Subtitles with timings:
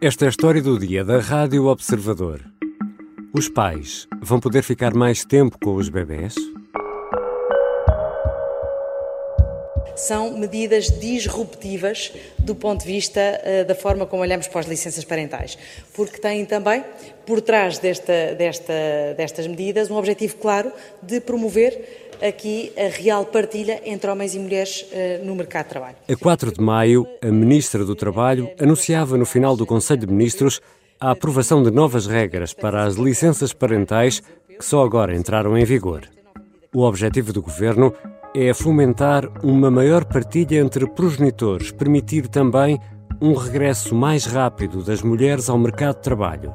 [0.00, 2.40] Esta é a história do dia da Rádio Observador.
[3.34, 6.36] Os pais vão poder ficar mais tempo com os bebés?
[9.96, 15.04] São medidas disruptivas do ponto de vista uh, da forma como olhamos para as licenças
[15.04, 15.58] parentais,
[15.92, 16.84] porque têm também,
[17.26, 18.72] por trás desta, desta,
[19.16, 20.70] destas medidas, um objetivo claro
[21.02, 25.96] de promover aqui a real partilha entre homens e mulheres uh, no mercado de trabalho.
[26.08, 30.60] A 4 de maio, a Ministra do Trabalho anunciava no final do Conselho de Ministros
[31.00, 34.20] a aprovação de novas regras para as licenças parentais
[34.58, 36.02] que só agora entraram em vigor.
[36.74, 37.94] O objetivo do governo
[38.34, 42.78] é fomentar uma maior partilha entre progenitores, permitir também
[43.20, 46.52] um regresso mais rápido das mulheres ao mercado de trabalho.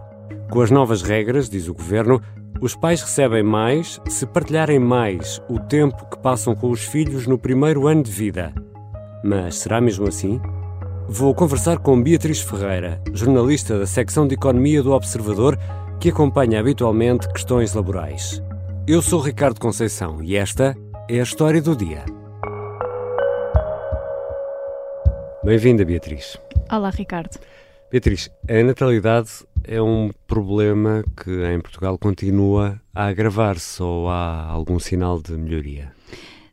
[0.49, 2.21] Com as novas regras, diz o governo,
[2.61, 7.37] os pais recebem mais se partilharem mais o tempo que passam com os filhos no
[7.37, 8.53] primeiro ano de vida.
[9.23, 10.39] Mas será mesmo assim?
[11.07, 15.57] Vou conversar com Beatriz Ferreira, jornalista da secção de Economia do Observador,
[15.99, 18.41] que acompanha habitualmente questões laborais.
[18.87, 20.75] Eu sou Ricardo Conceição e esta
[21.09, 22.03] é a história do dia.
[25.43, 26.37] Bem-vinda, Beatriz.
[26.71, 27.37] Olá, Ricardo.
[27.93, 29.29] Beatriz, a natalidade
[29.63, 35.93] é um problema que em Portugal continua a agravar-se ou há algum sinal de melhoria?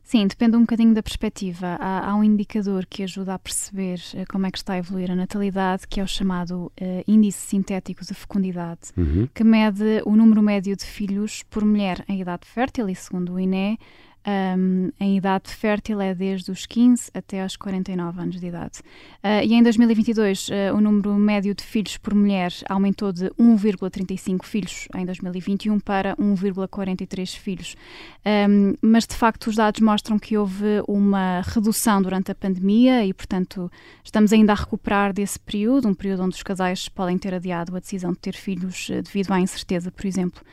[0.03, 1.77] Sim, depende um bocadinho da perspectiva.
[1.79, 5.09] Há, há, um indicador que ajuda a perceber uh, como é que está a evoluir
[5.09, 9.27] a natalidade, que é o chamado uh, Índice Sintético de Fecundidade, uhum.
[9.33, 13.39] que mede o número médio de filhos por mulher em idade fértil e, segundo o
[13.39, 13.79] INE,
[14.27, 18.79] um, em idade fértil é desde os 15 até aos 49 anos de idade.
[19.23, 23.29] Uh, e em 2022, uh, ah, o número médio de filhos por mulher aumentou de
[23.31, 27.75] 1,35 filhos em 2021 para 1,43 filhos.
[28.23, 33.13] Um, mas, de facto, os dados mostram que houve uma redução durante a pandemia e,
[33.13, 33.71] portanto,
[34.03, 37.79] estamos ainda a recuperar desse período, um período onde os casais podem ter adiado a
[37.79, 40.43] decisão de ter filhos uh, devido à incerteza, por exemplo.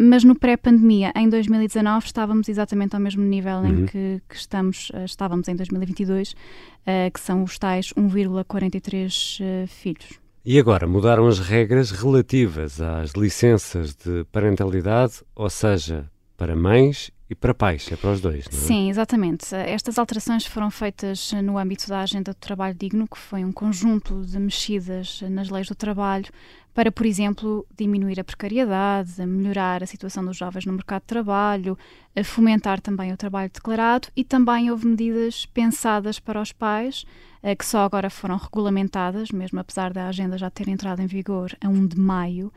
[0.00, 3.66] mas no pré-pandemia, em 2019, estávamos exatamente ao mesmo nível uhum.
[3.66, 6.36] em que, que estamos, uh, estávamos em 2022, uh,
[6.86, 10.20] eh, que são os tais 1,43 uh, eh, filhos.
[10.44, 17.34] E agora mudaram as regras relativas às licenças de parentalidade, ou seja, para mães e
[17.34, 18.62] para pais, é para os dois, não é?
[18.62, 19.54] Sim, exatamente.
[19.54, 24.24] Estas alterações foram feitas no âmbito da Agenda do Trabalho Digno, que foi um conjunto
[24.24, 26.26] de mexidas nas leis do trabalho
[26.72, 31.76] para, por exemplo, diminuir a precariedade, melhorar a situação dos jovens no mercado de trabalho,
[32.22, 37.06] fomentar também o trabalho declarado e também houve medidas pensadas para os pais
[37.42, 41.56] eh, que só agora foram regulamentadas, mesmo apesar da agenda já ter entrado em vigor
[41.60, 42.52] a 1 de maio,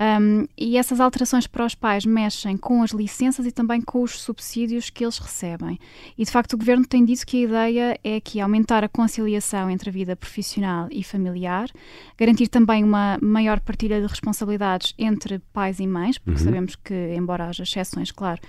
[0.00, 4.20] um, e essas alterações para os pais mexem com as licenças e também com os
[4.20, 5.78] subsídios que eles recebem.
[6.18, 9.70] E de facto o governo tem dito que a ideia é que aumentar a conciliação
[9.70, 11.70] entre a vida profissional e familiar,
[12.18, 16.44] garantir também uma maior partilha de responsabilidades entre pais e mães, porque uhum.
[16.46, 18.40] sabemos que, embora haja exceções, claro,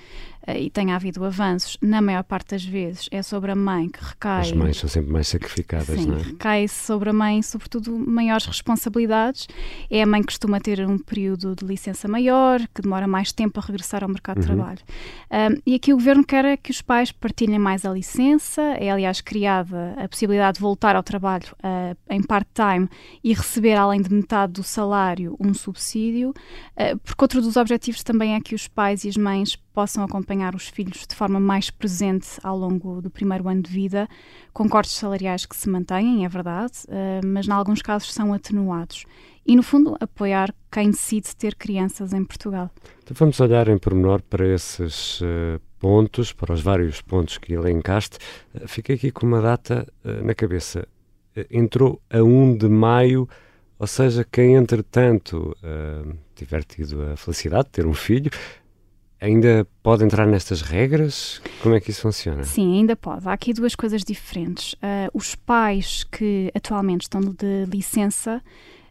[0.48, 4.42] e tenha havido avanços, na maior parte das vezes é sobre a mãe que recai.
[4.42, 6.22] As mães são sempre mais sacrificadas, sim, não é?
[6.22, 9.48] Recai sobre a mãe, sobretudo, maiores responsabilidades.
[9.90, 13.60] É a mãe que costuma ter um período de licença maior, que demora mais tempo
[13.60, 14.42] a regressar ao mercado uhum.
[14.42, 14.80] de trabalho.
[15.32, 18.62] Um, e aqui o governo quer que os pais partilhem mais a licença.
[18.62, 22.90] É, aliás, criada a possibilidade de voltar ao trabalho uh, em part-time
[23.24, 28.36] e receber, além de metade do salário, um subsídio, uh, porque outro dos objetivos também
[28.36, 32.28] é que os pais e as mães possam acompanhar os filhos de forma mais presente
[32.44, 34.08] ao longo do primeiro ano de vida,
[34.52, 39.06] com cortes salariais que se mantêm, é verdade, uh, mas em alguns casos são atenuados.
[39.46, 42.72] E, no fundo, apoiar quem decide ter crianças em Portugal.
[43.04, 48.18] Então vamos olhar em pormenor para esses uh, pontos, para os vários pontos que elencaste.
[48.56, 49.88] Uh, fiquei aqui com uma data
[50.24, 50.88] na cabeça.
[51.52, 53.28] entrou a 1 de maio,
[53.78, 55.56] ou seja, quem entretanto
[56.36, 58.32] tiver tido a felicidade de ter um filho,
[59.24, 61.42] Ainda pode entrar nestas regras?
[61.62, 62.44] Como é que isso funciona?
[62.44, 63.26] Sim, ainda pode.
[63.26, 64.74] Há aqui duas coisas diferentes.
[64.74, 68.42] Uh, os pais que atualmente estão de licença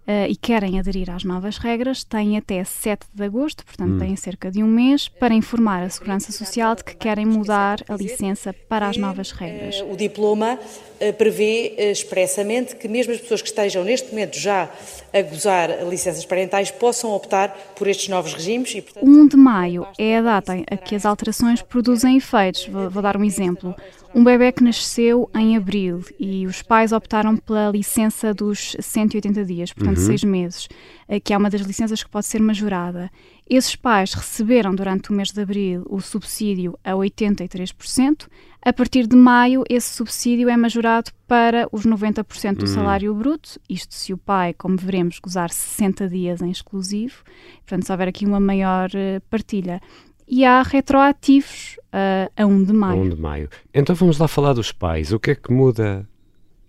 [0.07, 3.99] uh, e querem aderir às novas regras têm até 7 de agosto, portanto hum.
[3.99, 7.95] têm cerca de um mês, para informar a Segurança Social de que querem mudar a
[7.95, 9.81] licença para as novas regras.
[9.83, 14.71] O diploma uh, prevê expressamente que mesmo as pessoas que estejam neste momento já
[15.13, 18.75] a gozar licenças parentais possam optar por estes novos regimes.
[18.75, 22.67] E, portanto, 1 de maio é a data a que as alterações produzem efeitos.
[22.67, 23.75] Vou, vou dar um exemplo.
[24.15, 29.73] Um bebê que nasceu em abril e os pais optaram pela licença dos 180 dias,
[29.73, 30.07] portanto, uhum.
[30.07, 30.69] seis meses,
[31.09, 33.11] eh, que é uma das licenças que pode ser majorada.
[33.49, 38.29] Esses pais receberam durante o mês de abril o subsídio a 83%.
[38.65, 42.67] A partir de maio, esse subsídio é majorado para os 90% do hum.
[42.67, 43.59] salário bruto.
[43.69, 47.25] Isto se o pai, como veremos, gozar 60 dias em exclusivo.
[47.67, 49.81] Portanto, se houver aqui uma maior eh, partilha
[50.27, 53.01] e há retroativos uh, a 1 de maio.
[53.01, 53.51] A 1 de maio.
[53.73, 55.13] Então vamos lá falar dos pais.
[55.13, 56.09] O que é que muda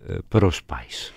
[0.08, 1.12] uh, para os pais?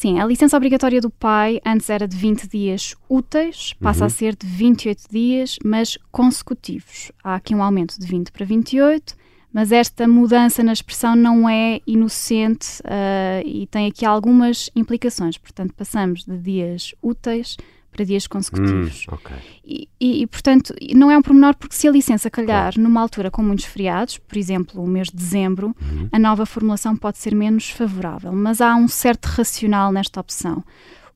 [0.00, 4.06] Sim, a licença obrigatória do pai antes era de 20 dias úteis, passa uhum.
[4.06, 7.12] a ser de 28 dias, mas consecutivos.
[7.22, 9.14] Há aqui um aumento de 20 para 28,
[9.52, 15.36] mas esta mudança na expressão não é inocente uh, e tem aqui algumas implicações.
[15.36, 17.58] Portanto, passamos de dias úteis
[17.90, 19.06] para dias consecutivos.
[19.08, 19.36] Hum, okay.
[19.64, 22.80] e, e, e, portanto, não é um pormenor porque se a licença calhar claro.
[22.80, 26.08] numa altura com muitos feriados, por exemplo, o mês de dezembro, uhum.
[26.12, 28.32] a nova formulação pode ser menos favorável.
[28.32, 30.64] Mas há um certo racional nesta opção.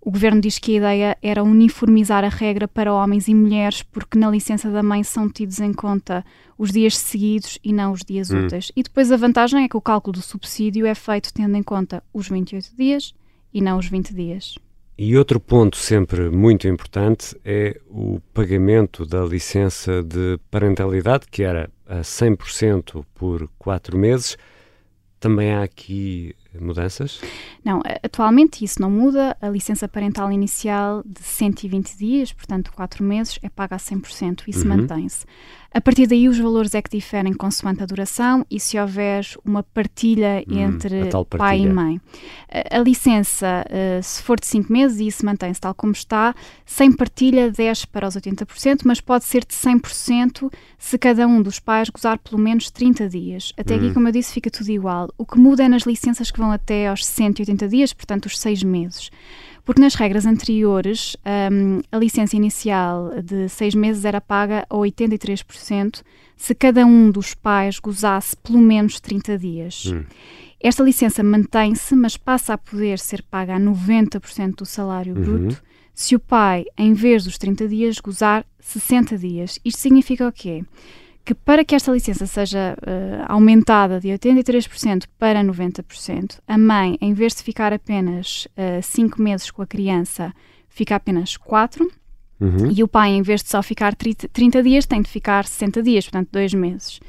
[0.05, 4.19] O governo diz que a ideia era uniformizar a regra para homens e mulheres, porque
[4.19, 6.23] na licença da mãe são tidos em conta
[6.59, 8.45] os dias seguidos e não os dias hum.
[8.45, 8.71] úteis.
[8.77, 12.03] E depois a vantagem é que o cálculo do subsídio é feito tendo em conta
[12.13, 13.15] os 28 dias
[13.53, 14.57] e não os 20 dias.
[14.97, 21.69] E outro ponto sempre muito importante é o pagamento da licença de parentalidade, que era
[21.85, 24.37] a 100% por quatro meses.
[25.19, 27.21] Também há aqui mudanças?
[27.65, 29.37] Não, atualmente isso não muda.
[29.41, 34.61] A licença parental inicial de 120 dias, portanto 4 meses, é paga a 100%, isso
[34.61, 34.77] uhum.
[34.77, 35.25] mantém-se.
[35.75, 39.61] A partir daí, os valores é que diferem consoante a duração e se houver uma
[39.61, 41.27] partilha hum, entre partilha.
[41.37, 42.01] pai e mãe.
[42.49, 46.33] A, a licença, uh, se for de 5 meses, e isso mantém-se tal como está,
[46.65, 50.49] sem partilha, 10 para os 80%, mas pode ser de 100%
[50.79, 53.53] se cada um dos pais gozar pelo menos 30 dias.
[53.59, 53.79] Até hum.
[53.79, 55.09] aqui, como eu disse, fica tudo igual.
[55.19, 58.63] O que muda é nas licenças que vão até aos 180 dias, portanto, os 6
[58.63, 59.11] meses
[59.65, 61.17] porque nas regras anteriores
[61.51, 66.03] um, a licença inicial de seis meses era paga a 83%
[66.37, 69.87] se cada um dos pais gozasse pelo menos 30 dias.
[69.87, 70.05] Hum.
[70.61, 75.23] Esta licença mantém-se, mas passa a poder ser paga a 90% do salário uhum.
[75.23, 75.63] bruto
[75.95, 79.61] se o pai, em vez dos 30 dias, gozar 60 dias.
[79.65, 80.65] Isto significa o quê?
[81.25, 87.15] Que para que esta licença seja uh, aumentada de 83% para 90%, a mãe, em
[87.15, 88.47] vez de ficar apenas
[88.83, 90.35] 5 uh, meses com a criança,
[90.69, 91.91] fica apenas 4.
[92.41, 92.71] Uhum.
[92.71, 95.83] E o pai, em vez de só ficar 30, 30 dias, tem de ficar 60
[95.83, 97.01] dias, portanto, 2 meses.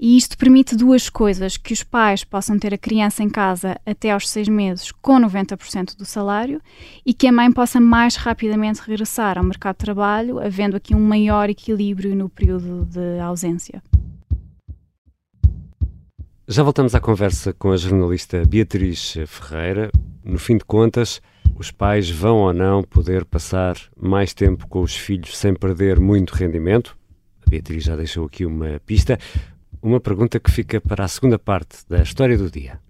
[0.00, 4.12] E isto permite duas coisas: que os pais possam ter a criança em casa até
[4.12, 6.60] aos seis meses com 90% do salário
[7.04, 11.00] e que a mãe possa mais rapidamente regressar ao mercado de trabalho, havendo aqui um
[11.00, 13.82] maior equilíbrio no período de ausência.
[16.46, 19.90] Já voltamos à conversa com a jornalista Beatriz Ferreira.
[20.24, 21.20] No fim de contas,
[21.54, 26.30] os pais vão ou não poder passar mais tempo com os filhos sem perder muito
[26.34, 26.96] rendimento?
[27.46, 29.18] A Beatriz já deixou aqui uma pista
[29.82, 32.80] uma pergunta que fica para a segunda parte da história do dia.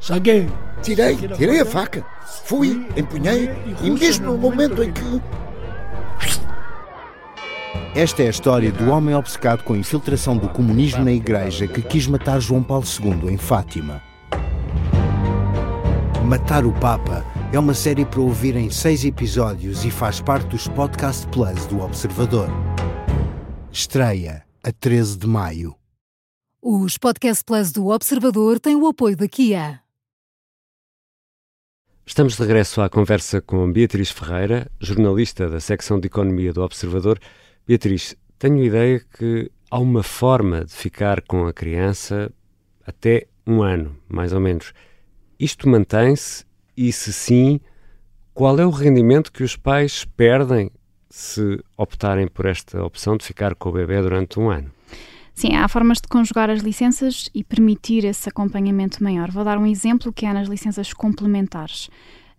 [0.00, 0.46] Saguei.
[0.80, 2.06] Tirei, tirei a faca.
[2.44, 3.50] Fui, empunhei
[3.82, 5.22] e mesmo no momento em que.
[7.94, 11.82] Esta é a história do homem obcecado com a infiltração do comunismo na igreja que
[11.82, 14.00] quis matar João Paulo II em Fátima.
[16.24, 20.68] Matar o Papa é uma série para ouvir em seis episódios e faz parte dos
[20.68, 22.48] Podcast Plus do Observador.
[23.72, 25.74] Estreia a 13 de maio.
[26.60, 29.80] Os Podcast Plus do Observador têm o apoio da Kia.
[32.04, 37.18] Estamos de regresso à conversa com Beatriz Ferreira, jornalista da secção de Economia do Observador.
[37.66, 42.30] Beatriz, tenho ideia que há uma forma de ficar com a criança
[42.86, 44.74] até um ano, mais ou menos.
[45.40, 46.47] Isto mantém-se
[46.78, 47.60] e, se sim,
[48.32, 50.70] qual é o rendimento que os pais perdem
[51.10, 54.70] se optarem por esta opção de ficar com o bebê durante um ano?
[55.34, 59.28] Sim, há formas de conjugar as licenças e permitir esse acompanhamento maior.
[59.28, 61.88] Vou dar um exemplo que é nas licenças complementares.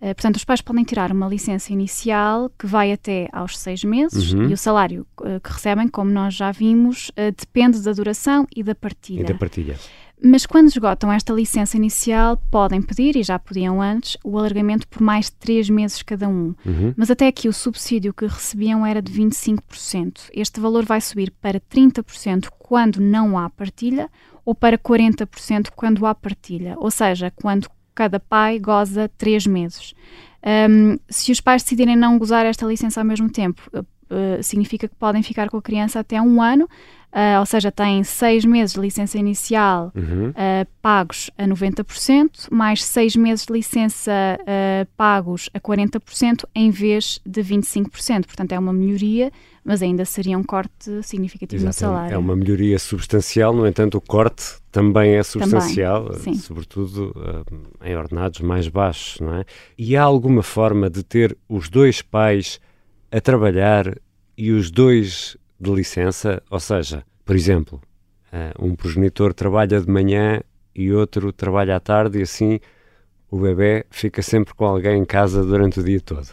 [0.01, 4.31] Uh, portanto, os pais podem tirar uma licença inicial que vai até aos seis meses
[4.31, 4.49] uhum.
[4.49, 8.63] e o salário uh, que recebem, como nós já vimos, uh, depende da duração e
[8.63, 9.21] da partilha.
[9.21, 9.77] E da partilha.
[10.21, 15.01] Mas quando esgotam esta licença inicial, podem pedir, e já podiam antes, o alargamento por
[15.01, 16.53] mais de 3 meses cada um.
[16.65, 16.93] Uhum.
[16.97, 20.29] Mas até aqui o subsídio que recebiam era de 25%.
[20.33, 24.09] Este valor vai subir para 30% quando não há partilha
[24.43, 29.93] ou para 40% quando há partilha, ou seja, quando cada pai goza 3 meses.
[30.69, 33.61] Um, se os pais decidirem não gozar esta licença ao mesmo tempo,
[34.09, 36.67] uh, significa que podem ficar com a criança até um ano,
[37.09, 40.29] Uh, ou seja, têm seis meses de licença inicial uhum.
[40.29, 44.11] uh, pagos a 90%, mais seis meses de licença
[44.95, 48.27] pagos a 40% em vez de 25%.
[48.27, 49.31] Portanto, é uma melhoria,
[49.65, 52.13] mas ainda seria um corte significativo Exato, no salário.
[52.13, 57.11] É uma melhoria substancial, no entanto, o corte também é substancial, também, sobretudo
[57.83, 59.45] em ordenados mais baixos, não é?
[59.75, 62.59] E há alguma forma de ter os dois pais
[63.11, 63.95] a trabalhar
[64.37, 67.81] e os dois de licença, ou seja, por exemplo,
[68.31, 70.41] uh, um progenitor trabalha de manhã
[70.73, 72.59] e outro trabalha à tarde e assim
[73.29, 76.27] o bebê fica sempre com alguém em casa durante o dia todo.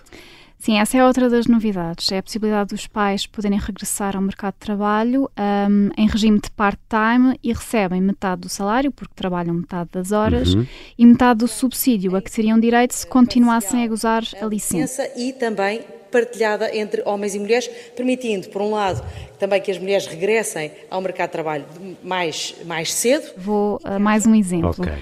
[0.58, 2.10] Sim, essa é outra das novidades.
[2.10, 6.50] É a possibilidade dos pais poderem regressar ao mercado de trabalho um, em regime de
[6.50, 10.66] part-time e recebem metade do salário, porque trabalham metade das horas, uhum.
[10.98, 15.08] e metade do subsídio a que teriam direito se continuassem a gozar a licença.
[15.16, 19.04] E também partilhada entre homens e mulheres, permitindo, por um lado,
[19.38, 21.64] também que as mulheres regressem ao mercado de trabalho
[22.02, 23.32] mais, mais cedo.
[23.36, 24.70] Vou a uh, mais um exemplo.
[24.70, 24.98] Okay.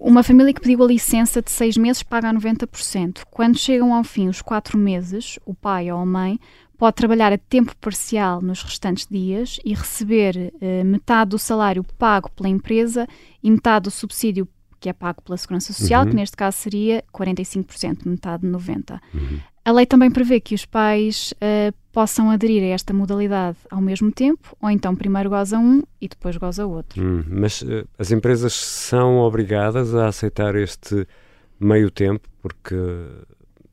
[0.00, 3.22] Uma família que pediu a licença de seis meses paga a 90%.
[3.30, 6.40] Quando chegam ao fim os quatro meses, o pai ou a mãe
[6.76, 12.28] pode trabalhar a tempo parcial nos restantes dias e receber eh, metade do salário pago
[12.32, 13.06] pela empresa
[13.40, 14.48] e metade do subsídio
[14.80, 16.10] que é pago pela Segurança Social, uhum.
[16.10, 19.00] que neste caso seria 45%, metade de 90%.
[19.14, 19.38] Uhum.
[19.64, 24.10] A lei também prevê que os pais uh, possam aderir a esta modalidade ao mesmo
[24.10, 27.00] tempo, ou então primeiro goza um e depois goza outro.
[27.00, 31.06] Hum, mas uh, as empresas são obrigadas a aceitar este
[31.60, 32.74] meio tempo, porque,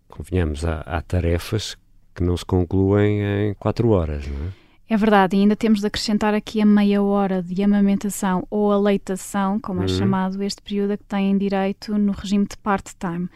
[0.08, 1.75] convenhamos, há, há tarefas
[2.13, 4.69] que não se concluem em quatro horas, não é?
[4.89, 9.60] É verdade, e ainda temos de acrescentar aqui a meia hora de amamentação ou aleitação,
[9.60, 9.88] como é uhum.
[9.88, 13.29] chamado este período a que têm direito no regime de part-time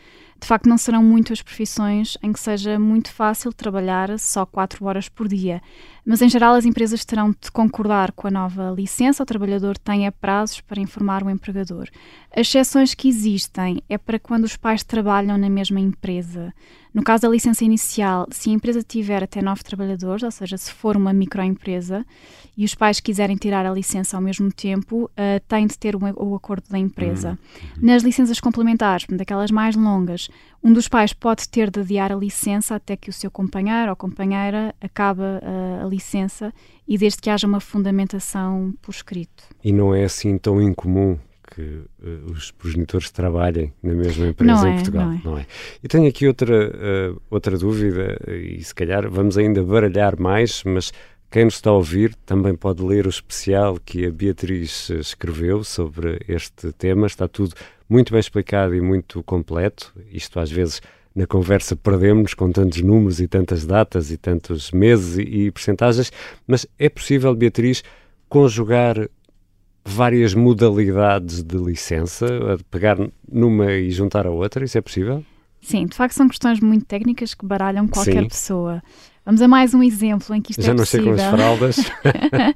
[0.44, 5.08] de facto não serão muitas profissões em que seja muito fácil trabalhar só 4 horas
[5.08, 5.62] por dia.
[6.06, 10.12] Mas em geral as empresas terão de concordar com a nova licença, o trabalhador tenha
[10.12, 11.88] prazos para informar o empregador.
[12.30, 16.54] As exceções que existem é para quando os pais trabalham na mesma empresa.
[16.94, 20.72] No caso da licença inicial, se a empresa tiver até nove trabalhadores, ou seja, se
[20.72, 22.06] for uma microempresa,
[22.56, 26.00] e os pais quiserem tirar a licença ao mesmo tempo, uh, têm de ter o,
[26.18, 27.30] o acordo da empresa.
[27.32, 27.88] Uhum.
[27.88, 30.30] Nas licenças complementares, daquelas mais longas,
[30.64, 33.96] um dos pais pode ter de adiar a licença até que o seu companheiro ou
[33.96, 36.54] companheira acabe uh, a licença
[36.88, 39.44] e desde que haja uma fundamentação por escrito.
[39.64, 41.18] E não é assim tão incomum
[41.56, 45.22] que uh, os progenitores trabalhem na mesma empresa não em é, Portugal, não é.
[45.24, 45.46] não é.
[45.84, 50.92] E tenho aqui outra, uh, outra dúvida, e se calhar vamos ainda baralhar mais, mas
[51.30, 56.20] quem nos está a ouvir também pode ler o especial que a Beatriz escreveu sobre
[56.28, 57.08] este tema.
[57.08, 57.56] Está tudo
[57.90, 59.92] muito bem explicado e muito completo.
[60.12, 60.80] Isto às vezes
[61.16, 66.12] na conversa perdemos com tantos números e tantas datas e tantos meses e, e percentagens,
[66.48, 67.84] mas é possível, Beatriz,
[68.30, 69.10] conjugar
[69.86, 72.26] várias modalidades de licença,
[72.72, 72.98] pegar
[73.30, 74.64] numa e juntar a outra?
[74.64, 75.24] Isso é possível?
[75.62, 78.28] Sim, de facto são questões muito técnicas que baralham qualquer Sim.
[78.28, 78.84] pessoa.
[79.26, 81.16] Vamos a mais um exemplo em que isto Já é possível.
[81.16, 82.56] Já não sei com as fraldas.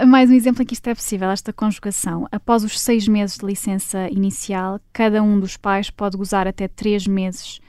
[0.08, 2.26] mais um exemplo em que isto é possível, esta conjugação.
[2.32, 7.06] Após os seis meses de licença inicial, cada um dos pais pode gozar até três
[7.06, 7.60] meses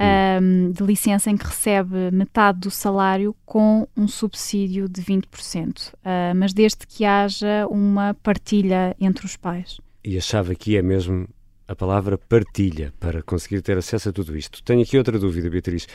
[0.00, 6.34] um, de licença em que recebe metade do salário com um subsídio de 20%, uh,
[6.34, 9.80] mas desde que haja uma partilha entre os pais.
[10.04, 11.26] E a chave aqui é mesmo
[11.66, 14.62] a palavra partilha para conseguir ter acesso a tudo isto.
[14.62, 15.86] Tenho aqui outra dúvida, Beatriz.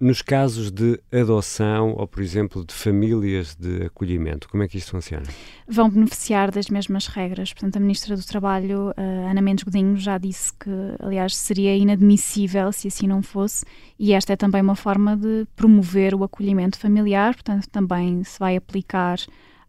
[0.00, 4.92] Nos casos de adoção ou, por exemplo, de famílias de acolhimento, como é que isto
[4.92, 5.26] funciona?
[5.66, 7.52] Vão beneficiar das mesmas regras.
[7.52, 12.70] Portanto, a Ministra do Trabalho, uh, Ana Mendes Godinho, já disse que, aliás, seria inadmissível
[12.70, 13.64] se assim não fosse,
[13.98, 18.54] e esta é também uma forma de promover o acolhimento familiar, portanto, também se vai
[18.54, 19.18] aplicar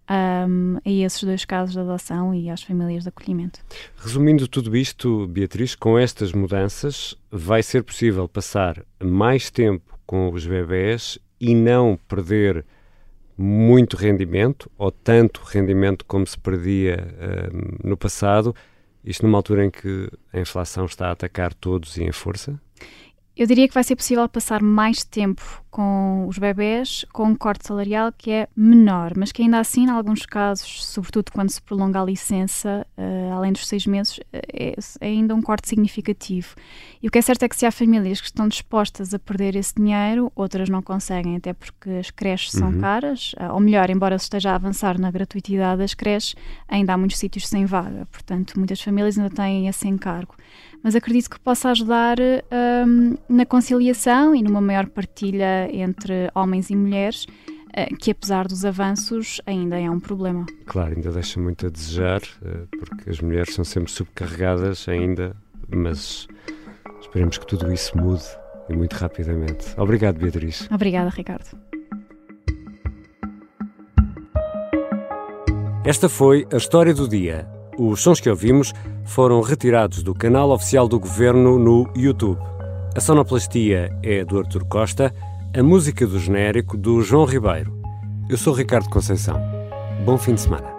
[0.09, 3.61] um, a esses dois casos de adoção e às famílias de acolhimento.
[3.97, 10.43] Resumindo tudo isto, Beatriz, com estas mudanças vai ser possível passar mais tempo com os
[10.43, 12.65] bebés e não perder
[13.37, 16.97] muito rendimento ou tanto rendimento como se perdia
[17.53, 18.55] um, no passado,
[19.05, 22.59] isto numa altura em que a inflação está a atacar todos e em força?
[23.39, 27.65] Eu diria que vai ser possível passar mais tempo com os bebés com um corte
[27.65, 32.01] salarial que é menor, mas que ainda assim, em alguns casos, sobretudo quando se prolonga
[32.01, 36.53] a licença, uh, além dos seis meses, é, é, ainda um corte significativo.
[37.01, 39.55] E o que é certo é que se há famílias que estão dispostas a perder
[39.55, 42.81] esse dinheiro, outras não conseguem, até porque as creches são uhum.
[42.81, 46.35] caras, uh, ou melhor, embora se esteja a avançar na gratuitidade das creches,
[46.67, 50.35] ainda há muitos sítios sem vaga, portanto, muitas famílias ainda têm esse encargo.
[50.83, 52.17] Mas acredito que possa ajudar.
[52.19, 58.65] Um, na conciliação e numa maior partilha entre homens e mulheres, uh, que apesar dos
[58.65, 60.45] avanços ainda é um problema.
[60.65, 65.35] Claro, ainda deixa muito a desejar, uh, porque as mulheres são sempre subcarregadas ainda,
[65.69, 66.27] mas
[67.01, 68.25] esperemos que tudo isso mude
[68.69, 69.67] e muito rapidamente.
[69.77, 70.67] Obrigado, Beatriz.
[70.71, 71.57] Obrigada, Ricardo.
[75.85, 77.47] Esta foi a história do dia.
[77.77, 78.73] Os sons que ouvimos
[79.09, 82.39] foram retirados do canal oficial do governo no YouTube.
[82.95, 85.13] A sonoplastia é do Artur Costa,
[85.55, 87.75] a música do genérico do João Ribeiro.
[88.29, 89.41] Eu sou Ricardo Conceição.
[90.05, 90.78] Bom fim de semana.